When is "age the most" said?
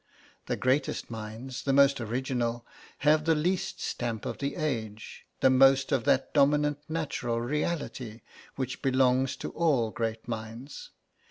4.55-5.91